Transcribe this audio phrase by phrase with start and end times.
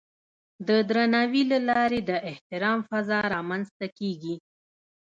[0.67, 4.35] د درناوي له لارې د احترام فضا رامنځته کېږي.